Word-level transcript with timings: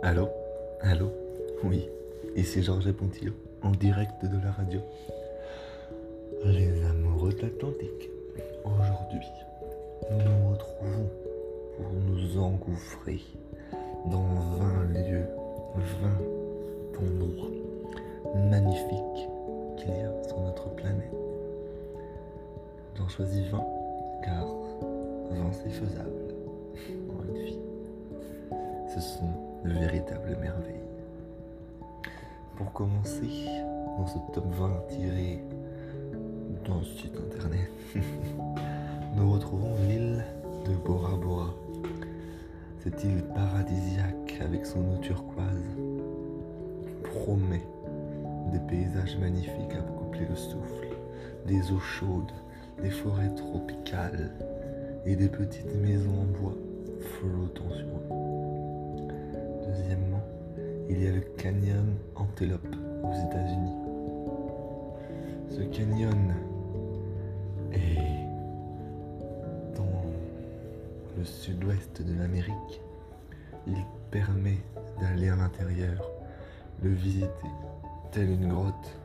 Allô? 0.00 0.28
Allô? 0.80 1.10
Oui, 1.64 1.88
ici 2.36 2.62
Georges 2.62 2.92
Pontillo, 2.92 3.32
en 3.62 3.72
direct 3.72 4.24
de 4.24 4.38
la 4.44 4.52
radio. 4.52 4.80
Les 6.44 6.84
amoureux 6.84 7.32
de 7.32 7.42
l'Atlantique. 7.42 8.08
Aujourd'hui, 8.64 9.26
nous 10.08 10.18
nous 10.18 10.50
retrouvons 10.52 11.10
pour 11.76 11.92
nous 12.06 12.38
engouffrer 12.38 13.20
dans 14.06 14.22
20 14.22 14.84
lieux, 14.94 15.26
20 15.74 17.04
endroits 17.04 17.50
magnifiques 18.48 19.28
qu'il 19.78 19.90
y 19.90 20.00
a 20.00 20.22
sur 20.28 20.40
notre 20.40 20.68
planète. 20.76 21.12
J'en 22.94 23.08
choisis 23.08 23.48
20 23.48 23.64
car 24.24 24.46
20 25.32 25.52
c'est 25.52 25.70
faisable 25.70 26.34
dans 27.08 27.24
une 27.24 27.44
vie. 27.44 27.58
Ce 28.94 29.00
sont 29.00 29.47
de 29.64 29.70
véritables 29.70 30.36
merveilles. 30.40 30.74
Pour 32.56 32.72
commencer, 32.72 33.46
dans 33.98 34.06
ce 34.06 34.18
top 34.32 34.46
20 34.52 34.70
tiré 34.88 35.44
d'un 36.66 36.82
site 36.82 37.16
internet, 37.16 37.70
nous 39.16 39.32
retrouvons 39.32 39.74
l'île 39.88 40.24
de 40.66 40.74
Bora 40.74 41.16
Bora. 41.16 41.54
Cette 42.82 43.02
île 43.04 43.24
paradisiaque 43.34 44.40
avec 44.40 44.66
son 44.66 44.80
eau 44.80 44.98
turquoise 45.02 45.76
promet 47.02 47.66
des 48.52 48.60
paysages 48.60 49.16
magnifiques 49.18 49.74
à 49.74 49.82
couper 49.82 50.26
le 50.28 50.36
souffle, 50.36 50.88
des 51.46 51.72
eaux 51.72 51.80
chaudes, 51.80 52.32
des 52.82 52.90
forêts 52.90 53.34
tropicales 53.34 54.30
et 55.04 55.16
des 55.16 55.28
petites 55.28 55.74
maisons 55.82 56.20
en 56.22 56.40
bois 56.40 56.56
flottant 57.00 57.70
sur 57.70 57.86
eux. 57.86 58.37
Deuxièmement, 59.78 60.24
il 60.88 61.04
y 61.04 61.06
a 61.06 61.12
le 61.12 61.20
canyon 61.36 61.94
Antelope 62.16 62.74
aux 63.04 63.12
États-Unis. 63.12 63.74
Ce 65.50 65.60
canyon 65.60 66.34
est 67.72 68.26
dans 69.76 70.02
le 71.16 71.24
sud-ouest 71.24 72.02
de 72.02 72.18
l'Amérique. 72.18 72.82
Il 73.68 73.76
permet 74.10 74.58
d'aller 75.00 75.28
à 75.28 75.36
l'intérieur, 75.36 76.10
le 76.82 76.90
visiter, 76.90 77.28
telle 78.10 78.30
une 78.30 78.48
grotte. 78.48 78.98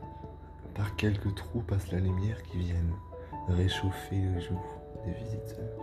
Par 0.74 0.96
quelques 0.96 1.36
trous 1.36 1.60
passe 1.60 1.92
la 1.92 2.00
lumière 2.00 2.42
qui 2.42 2.58
viennent 2.58 2.94
réchauffer 3.48 4.20
le 4.20 4.40
jour 4.40 4.64
des 5.06 5.12
visiteurs. 5.12 5.78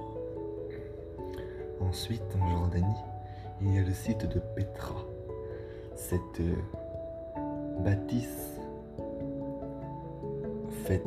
Ensuite, 1.79 2.35
en 2.39 2.49
Jordanie, 2.49 3.10
il 3.63 3.75
y 3.75 3.79
a 3.79 3.83
le 3.83 3.93
site 3.93 4.25
de 4.25 4.39
Petra. 4.55 4.95
Cette 5.95 6.39
euh, 6.39 6.55
bâtisse 7.83 8.57
faite 10.85 11.05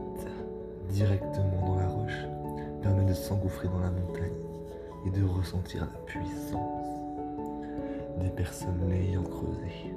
directement 0.90 1.66
dans 1.66 1.76
la 1.76 1.88
roche 1.88 2.26
permet 2.82 3.04
de 3.04 3.14
s'engouffrer 3.14 3.68
dans 3.68 3.80
la 3.80 3.90
montagne 3.90 4.30
et 5.06 5.10
de 5.10 5.24
ressentir 5.24 5.80
la 5.80 5.98
puissance 6.06 6.86
des 8.20 8.30
personnes 8.30 8.88
l'ayant 8.88 9.24
creusé. 9.24 9.92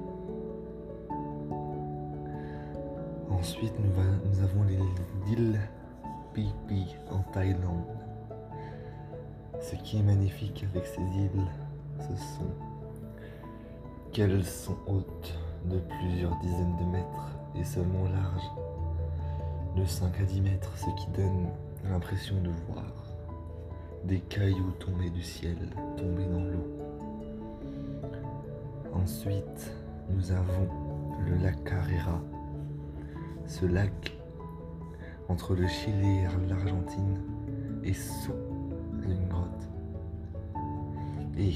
Ensuite, 3.29 3.73
nous, 3.79 4.41
avons 4.43 4.63
l'île 5.27 5.59
Phi 6.33 6.51
Phi 6.67 6.95
en 7.11 7.19
Thaïlande. 7.31 7.85
Ce 9.61 9.75
qui 9.75 9.99
est 9.99 10.03
magnifique 10.03 10.65
avec 10.71 10.85
ces 10.87 11.01
îles, 11.01 11.45
ce 11.99 12.15
sont 12.15 12.51
qu'elles 14.11 14.45
sont 14.45 14.77
hautes 14.87 15.33
de 15.65 15.79
plusieurs 15.79 16.35
dizaines 16.39 16.75
de 16.77 16.85
mètres 16.85 17.37
et 17.55 17.63
seulement 17.63 18.05
larges 18.05 18.51
de 19.75 19.85
5 19.85 20.19
à 20.19 20.23
10 20.23 20.41
mètres, 20.41 20.71
ce 20.77 20.89
qui 21.01 21.07
donne 21.11 21.47
l'impression 21.89 22.35
de 22.41 22.49
voir 22.67 22.85
des 24.03 24.19
cailloux 24.19 24.71
tomber 24.79 25.09
du 25.09 25.21
ciel, 25.21 25.57
tomber 25.97 26.25
dans 26.25 26.43
l'eau. 26.43 26.67
Ensuite, 28.93 29.71
nous 30.09 30.31
avons 30.31 30.69
le 31.25 31.35
lac 31.43 31.63
Carrera. 31.63 32.21
Ce 33.45 33.65
lac, 33.65 34.17
entre 35.29 35.55
le 35.55 35.67
Chili 35.67 36.19
et 36.19 36.47
l'Argentine, 36.49 37.21
est 37.83 37.93
sous 37.93 38.33
une 39.03 39.27
grotte. 39.27 39.67
Et 41.37 41.53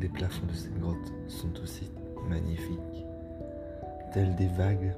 les 0.00 0.08
plafonds 0.08 0.46
de 0.46 0.54
cette 0.54 0.78
grotte 0.78 1.12
sont 1.28 1.60
aussi 1.62 1.90
magnifiques, 2.28 3.06
tels 4.12 4.34
des 4.36 4.48
vagues 4.48 4.94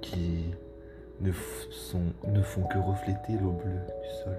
qui 0.00 0.54
ne, 1.20 1.32
font 1.32 2.62
que 2.64 2.78
refléter 2.78 3.32
l'eau 3.40 3.52
bleue 3.52 3.80
du 4.02 4.24
sol. 4.24 4.36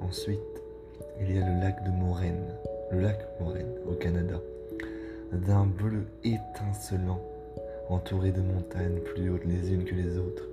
Ensuite, 0.00 0.40
il 1.20 1.34
y 1.34 1.38
a 1.38 1.46
le 1.46 1.60
lac 1.60 1.82
de 1.84 1.90
Moraine, 1.90 2.54
le 2.90 3.00
lac 3.00 3.26
Moraine 3.40 3.74
au 3.88 3.94
Canada, 3.94 4.40
d'un 5.32 5.66
bleu 5.66 6.04
étincelant, 6.24 7.20
entouré 7.88 8.32
de 8.32 8.40
montagnes 8.40 9.00
plus 9.00 9.30
hautes 9.30 9.44
les 9.44 9.72
unes 9.72 9.84
que 9.84 9.94
les 9.94 10.18
autres, 10.18 10.44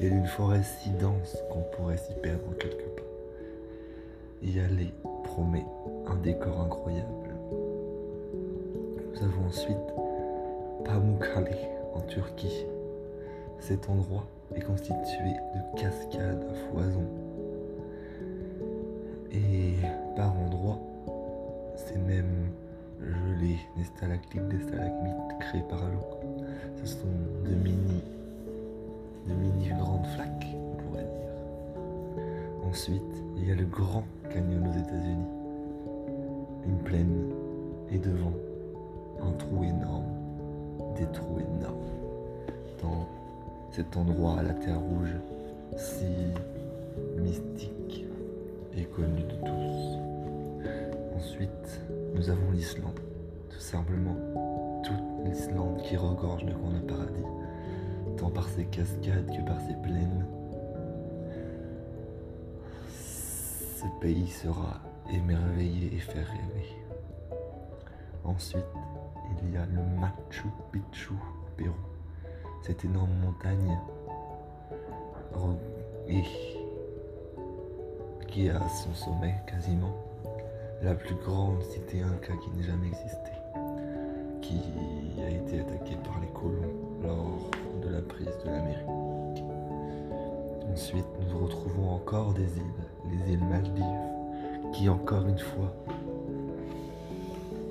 et 0.00 0.08
d'une 0.08 0.26
forêt 0.26 0.62
si 0.62 0.90
dense 0.90 1.36
qu'on 1.50 1.62
pourrait 1.76 1.96
s'y 1.96 2.14
perdre 2.22 2.48
en 2.48 2.52
quelques 2.52 2.76
pas. 2.96 3.02
Y 4.42 4.60
aller 4.60 4.92
promet 5.36 5.66
un 6.06 6.16
décor 6.16 6.62
incroyable. 6.62 7.34
Nous 9.12 9.22
avons 9.22 9.48
ensuite 9.48 9.76
Pamukkale 10.82 11.54
en 11.94 12.00
Turquie. 12.00 12.64
Cet 13.58 13.90
endroit 13.90 14.24
est 14.54 14.62
constitué 14.62 15.34
de 15.54 15.78
cascades 15.78 16.42
à 16.42 16.54
foison. 16.72 17.04
Et 19.30 19.74
par 20.16 20.34
endroits, 20.38 20.80
c'est 21.74 21.98
même 21.98 22.52
gelé, 22.98 23.58
des 23.76 23.84
stalactites, 23.84 24.48
des 24.48 24.60
stalagmites 24.60 25.38
créés 25.40 25.64
par 25.68 25.80
l'eau. 25.80 26.46
Ce 26.82 26.86
sont 26.86 27.06
de 27.44 27.54
mini, 27.54 28.02
de 29.28 29.34
mini 29.34 29.68
grandes 29.78 30.06
flaques, 30.14 30.46
on 30.54 30.76
pourrait 30.82 31.02
dire. 31.02 32.26
Ensuite, 32.66 33.22
il 33.36 33.48
y 33.48 33.52
a 33.52 33.54
le 33.54 33.66
Grand 33.66 34.04
Canyon 34.32 34.68
aux 34.68 34.78
États-Unis. 34.78 35.26
Une 36.66 36.78
plaine 36.78 37.30
et 37.90 37.98
devant 37.98 38.32
un 39.22 39.32
trou 39.32 39.64
énorme, 39.64 40.04
des 40.96 41.06
trous 41.12 41.38
énormes. 41.38 41.76
Dans 42.82 43.06
cet 43.70 43.96
endroit 43.96 44.38
à 44.38 44.42
la 44.42 44.54
terre 44.54 44.80
rouge, 44.80 45.14
si 45.76 46.04
mystique 47.18 48.06
et 48.76 48.84
connu 48.84 49.22
de 49.22 49.36
tous. 49.44 50.66
Ensuite, 51.16 51.80
nous 52.14 52.30
avons 52.30 52.50
l'Islande, 52.52 53.00
tout 53.50 53.60
simplement 53.60 54.16
toute 54.82 55.26
l'Islande 55.26 55.82
qui 55.82 55.96
regorge 55.96 56.44
de 56.44 56.50
de 56.50 56.86
paradis, 56.86 57.10
tant 58.16 58.30
par 58.30 58.48
ses 58.48 58.64
cascades 58.64 59.26
que 59.26 59.46
par 59.46 59.60
ses 59.60 59.74
plaines. 59.82 60.24
Ce 63.76 63.84
pays 64.00 64.28
sera 64.28 64.80
émerveillé 65.12 65.94
et 65.94 65.98
fait 65.98 66.22
rêver. 66.22 66.66
Ensuite, 68.24 68.64
il 69.42 69.52
y 69.52 69.56
a 69.58 69.66
le 69.66 69.82
Machu 70.00 70.48
Picchu 70.72 71.12
au 71.12 71.50
Pérou. 71.58 71.74
Cette 72.62 72.86
énorme 72.86 73.12
montagne 73.22 73.78
qui 78.28 78.46
est 78.46 78.50
à 78.50 78.66
son 78.68 78.94
sommet 78.94 79.34
quasiment 79.46 79.94
la 80.82 80.94
plus 80.94 81.14
grande 81.16 81.62
cité 81.62 82.00
inca 82.00 82.32
qui 82.42 82.50
n'ait 82.56 82.62
jamais 82.62 82.88
existé, 82.88 83.30
qui 84.40 84.58
a 85.22 85.28
été 85.28 85.60
attaquée 85.60 85.96
par 86.02 86.18
les 86.20 86.28
colons 86.28 86.72
lors 87.02 87.50
de 87.82 87.88
la 87.94 88.00
prise 88.00 88.32
de 88.42 88.50
l'Amérique. 88.50 89.44
Ensuite, 90.72 91.06
nous 91.28 91.44
retrouvons 91.44 91.90
encore 91.90 92.32
des 92.32 92.56
îles, 92.56 92.85
les 93.10 93.32
îles 93.32 93.44
Maldives, 93.44 93.84
qui 94.72 94.88
encore 94.88 95.26
une 95.26 95.38
fois 95.38 95.72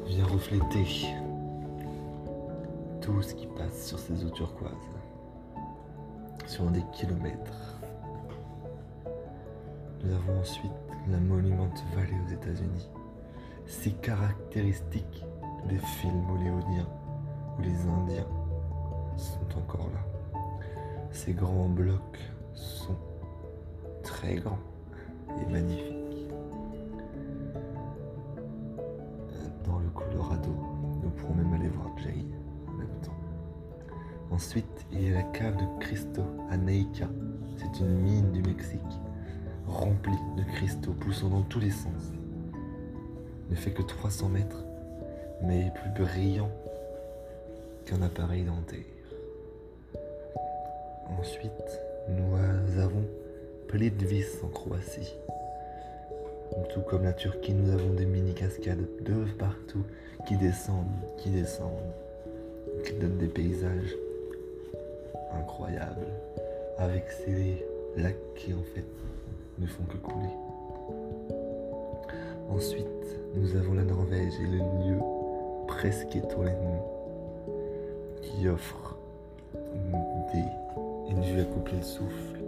vient 0.08 0.26
refléter 0.26 0.86
tout 3.02 3.22
ce 3.22 3.34
qui 3.36 3.48
passe 3.48 3.88
sur 3.88 4.00
ces 4.00 4.24
eaux 4.24 4.30
turquoises, 4.30 4.72
sur 6.46 6.66
des 6.72 6.84
kilomètres. 6.94 7.80
Nous 10.04 10.14
avons 10.14 10.40
ensuite 10.40 10.72
la 11.10 11.18
Monument 11.18 11.70
Valley 11.96 12.16
aux 12.28 12.34
États-Unis. 12.34 12.90
Si 13.68 13.94
caractéristique 13.94 15.24
des 15.68 15.78
films 15.78 16.24
hollywoodiens 16.30 16.88
où 17.58 17.62
les 17.62 17.88
Indiens 17.88 18.28
sont 19.18 19.58
encore 19.58 19.90
là. 19.94 20.40
Ces 21.12 21.34
grands 21.34 21.70
blocs 21.70 22.20
sont 22.54 22.98
très 24.04 24.36
grands 24.36 24.60
magnifique. 25.52 25.94
Dans 29.66 29.80
le 29.80 29.90
Colorado, 29.90 30.52
nous 31.04 31.10
pourrons 31.10 31.34
même 31.36 31.54
aller 31.54 31.70
voir 31.70 31.90
Jay 31.98 32.26
en 32.68 32.74
même 32.74 32.88
temps. 33.04 33.12
Ensuite, 34.32 34.86
il 34.92 35.04
y 35.04 35.12
a 35.12 35.16
la 35.16 35.24
cave 35.24 35.56
de 35.58 35.80
Cristo 35.80 36.22
à 36.50 36.58
Neica. 36.58 37.08
C'est 37.58 37.80
une 37.80 38.00
mine 38.00 38.32
du 38.32 38.42
Mexique, 38.42 38.80
remplie 39.68 40.12
de 40.38 40.44
cristaux 40.44 40.94
poussant 40.94 41.30
dans 41.30 41.44
tous 41.44 41.60
les 41.60 41.72
sens. 41.72 42.12
Ne 43.50 43.56
fait 43.56 43.72
que 43.72 43.82
300 43.82 44.30
mètres, 44.30 44.64
mais 45.44 45.72
plus 45.76 46.04
brillant 46.04 46.50
qu'un 47.86 48.02
appareil 48.02 48.44
dentaire. 48.44 48.80
Ensuite, 51.20 51.80
nous 52.10 52.80
avons 52.80 53.06
Plitvice 53.68 54.42
en 54.44 54.48
Croatie. 54.48 55.16
Tout 56.70 56.82
comme 56.82 57.04
la 57.04 57.14
Turquie, 57.14 57.54
nous 57.54 57.72
avons 57.72 57.94
des 57.94 58.06
mini-cascades 58.06 58.86
de 59.02 59.26
partout 59.38 59.84
qui 60.28 60.38
descendent, 60.38 60.86
qui 61.18 61.30
descendent, 61.30 61.94
qui 62.86 62.94
donnent 62.94 63.18
des 63.18 63.28
paysages 63.28 63.96
incroyables, 65.34 66.08
avec 66.78 67.06
ces 67.10 67.66
lacs 67.98 68.16
qui 68.36 68.54
en 68.54 68.64
fait 68.74 68.86
ne 69.60 69.68
font 69.68 69.84
que 69.84 69.98
couler. 69.98 70.34
Ensuite, 72.50 72.86
nous 73.36 73.56
avons 73.56 73.74
la 73.74 73.84
Norvège 73.84 74.34
et 74.42 74.48
le 74.48 74.58
lieu 74.58 75.00
presque 75.68 76.16
étoilé 76.16 76.52
qui 78.22 78.48
offre 78.48 78.98
une 81.10 81.22
vue 81.22 81.42
à 81.42 81.46
couper 81.46 81.76
le 81.78 81.84
souffle, 81.84 82.45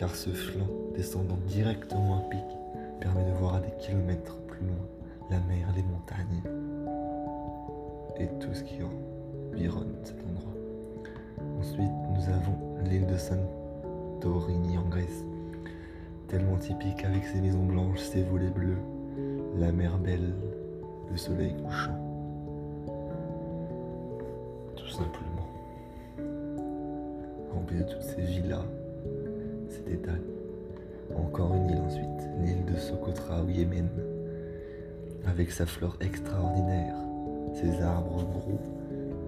car 0.00 0.16
ce 0.16 0.30
flanc 0.30 0.66
descendant 0.96 1.36
directement 1.46 2.16
à 2.16 2.30
pic 2.30 2.40
permet 3.00 3.22
de 3.22 3.32
voir 3.32 3.56
à 3.56 3.60
des 3.60 3.72
kilomètres 3.78 4.40
plus 4.46 4.64
loin 4.64 4.86
la 5.30 5.36
mer, 5.40 5.68
les 5.76 5.82
montagnes 5.82 6.42
et 8.18 8.26
tout 8.40 8.54
ce 8.54 8.62
qui 8.62 8.78
environne 8.82 9.92
cet 10.02 10.16
endroit. 10.24 10.54
Ensuite, 11.58 11.92
nous 12.14 12.32
avons 12.32 12.82
l'île 12.82 13.06
de 13.06 13.16
Santorini 13.18 14.78
en 14.78 14.88
Grèce, 14.88 15.22
tellement 16.28 16.56
typique 16.56 17.04
avec 17.04 17.22
ses 17.26 17.42
maisons 17.42 17.66
blanches, 17.66 18.00
ses 18.00 18.22
volets 18.22 18.48
bleus, 18.48 18.78
la 19.58 19.70
mer 19.70 19.98
belle, 19.98 20.32
le 21.10 21.16
soleil 21.18 21.54
couchant. 21.62 22.00
Tout 24.76 24.88
simplement. 24.88 25.46
Rempli 27.52 27.80
de 27.80 27.82
toutes 27.82 28.02
ces 28.02 28.22
villas, 28.22 28.64
ces 29.70 29.82
détails. 29.82 30.20
Encore 31.16 31.54
une 31.54 31.70
île 31.70 31.78
ensuite, 31.78 32.28
l'île 32.42 32.64
de 32.64 32.78
Socotra 32.78 33.42
au 33.42 33.48
Yémen, 33.48 33.88
avec 35.26 35.50
sa 35.50 35.66
flore 35.66 35.96
extraordinaire, 36.00 36.94
ses 37.54 37.80
arbres 37.82 38.24
gros, 38.24 38.60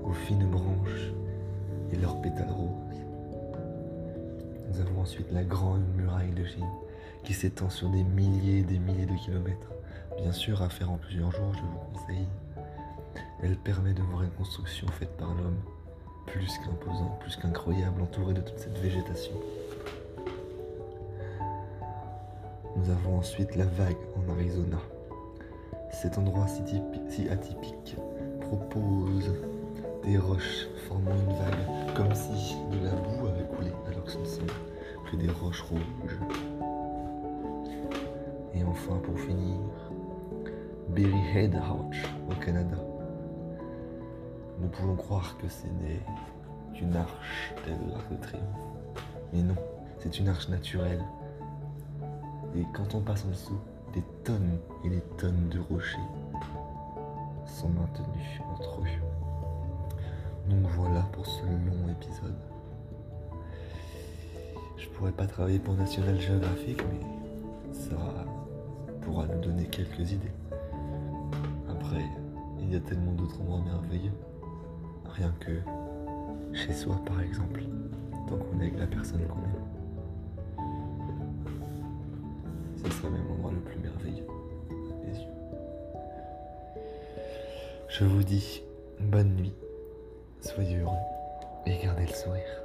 aux 0.05 0.13
fines 0.13 0.47
branches 0.47 1.13
et 1.93 1.97
leurs 1.97 2.21
pétales 2.21 2.51
roses. 2.51 2.71
Nous 4.69 4.81
avons 4.81 5.01
ensuite 5.03 5.31
la 5.33 5.45
grande 5.45 5.85
muraille 5.97 6.33
de 6.33 6.45
Chine, 6.45 6.65
qui 7.25 7.35
s'étend 7.35 7.69
sur 7.69 7.89
des 7.91 8.03
milliers 8.03 8.61
et 8.61 8.63
des 8.63 8.79
milliers 8.79 9.07
de 9.07 9.17
kilomètres. 9.17 9.73
Bien 10.19 10.33
sûr, 10.33 10.63
à 10.63 10.69
faire 10.69 10.91
en 10.91 10.97
plusieurs 10.97 11.31
jours, 11.31 11.53
je 11.55 11.61
vous 11.61 11.99
conseille. 11.99 12.27
Elle 13.43 13.57
permet 13.57 13.93
de 13.93 14.03
voir 14.03 14.23
une 14.23 14.31
construction 14.31 14.87
faite 14.89 15.17
par 15.17 15.35
l'homme, 15.35 15.59
plus 16.27 16.59
qu'imposant, 16.65 17.19
plus 17.21 17.37
qu'incroyable, 17.37 18.01
entourée 18.03 18.35
de 18.35 18.41
toute 18.41 18.59
cette 18.59 18.79
végétation. 18.79 19.35
Nous 22.83 22.91
avons 22.91 23.19
ensuite 23.19 23.55
la 23.55 23.65
vague 23.65 23.97
en 24.17 24.33
Arizona. 24.33 24.79
Cet 25.91 26.19
endroit 26.19 26.47
si, 26.49 27.29
atypique 27.29 27.97
propose 28.41 29.31
des 30.03 30.19
roches 30.19 30.67
formant 30.89 31.13
une 31.13 31.37
vague 31.37 31.95
comme 31.95 32.13
si 32.13 32.57
de 32.73 32.85
la 32.85 32.91
boue 32.91 33.29
avait 33.29 33.47
coulé 33.55 33.71
alors 33.87 34.05
que 34.05 34.11
ce 34.11 34.19
ne 34.19 34.25
sont 34.25 34.47
que 35.09 35.17
des 35.17 35.31
roches 35.31 35.63
rouges. 35.63 36.19
Et 38.55 38.65
enfin 38.65 38.97
pour 38.97 39.19
finir, 39.21 39.61
Berry 40.89 41.23
Head 41.37 41.55
Arch 41.55 42.03
au 42.31 42.35
Canada. 42.45 42.79
Nous 44.59 44.69
pouvons 44.69 44.97
croire 44.97 45.37
que 45.39 45.49
ce 45.49 45.67
n'est 45.67 46.01
qu'une 46.75 46.97
arche 46.97 47.55
telle 47.65 47.79
l'arc 47.93 48.11
de 48.11 48.17
triomphe. 48.17 48.43
Mais 49.33 49.43
non, 49.43 49.57
c'est 50.01 50.19
une 50.19 50.29
arche 50.29 50.49
naturelle 50.49 51.05
et 52.57 52.67
quand 52.73 52.95
on 52.95 53.01
passe 53.01 53.25
en 53.25 53.29
dessous, 53.29 53.59
des 53.95 54.03
tonnes 54.25 54.59
et 54.85 54.91
des 54.91 55.03
tonnes 55.19 55.49
de 55.49 55.59
rochers 55.59 55.99
sont 57.47 57.69
maintenus 57.69 58.41
entre 58.53 58.81
eux. 58.81 60.49
Donc 60.49 60.67
voilà 60.77 61.01
pour 61.13 61.27
ce 61.27 61.45
long 61.45 61.89
épisode. 61.91 62.35
Je 64.77 64.89
pourrais 64.89 65.13
pas 65.13 65.27
travailler 65.27 65.59
pour 65.59 65.75
National 65.75 66.21
Geographic, 66.21 66.83
mais 66.91 67.73
ça 67.73 67.97
pourra 69.03 69.27
nous 69.27 69.41
donner 69.41 69.67
quelques 69.67 70.13
idées. 70.13 70.33
Après, 71.69 72.05
il 72.61 72.73
y 72.73 72.77
a 72.77 72.81
tellement 72.81 73.13
d'autres 73.13 73.41
endroits 73.41 73.61
merveilleux. 73.65 74.13
Rien 75.07 75.33
que 75.41 75.61
chez 76.55 76.73
soi, 76.73 76.97
par 77.07 77.21
exemple, 77.21 77.63
tant 78.29 78.37
qu'on 78.37 78.61
est 78.61 78.67
avec 78.69 78.79
la 78.79 78.87
personne 78.87 79.27
qu'on 79.27 79.39
aime. 79.39 79.82
Même 83.03 83.27
l'endroit 83.29 83.53
le 83.53 83.61
plus 83.61 83.79
merveilleux. 83.79 84.27
Les 85.05 85.19
yeux. 85.19 85.31
Je 87.89 88.05
vous 88.05 88.23
dis 88.23 88.63
bonne 89.01 89.35
nuit, 89.35 89.55
soyez 90.41 90.79
heureux 90.79 90.93
et 91.67 91.79
gardez 91.83 92.07
le 92.07 92.13
sourire. 92.13 92.62